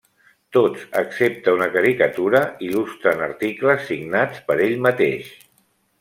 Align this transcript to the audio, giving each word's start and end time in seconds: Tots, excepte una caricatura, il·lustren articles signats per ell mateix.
Tots, 0.55 0.85
excepte 1.01 1.51
una 1.57 1.67
caricatura, 1.75 2.41
il·lustren 2.67 3.21
articles 3.25 3.83
signats 3.91 4.41
per 4.49 4.57
ell 4.69 4.73
mateix. 4.87 5.29